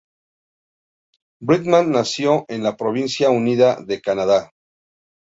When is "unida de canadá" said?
3.29-4.51